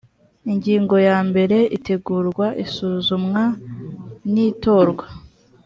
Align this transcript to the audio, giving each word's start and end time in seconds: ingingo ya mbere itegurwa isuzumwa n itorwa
ingingo 0.51 0.95
ya 1.07 1.17
mbere 1.29 1.57
itegurwa 1.77 2.47
isuzumwa 2.63 3.43
n 4.31 4.33
itorwa 4.47 5.05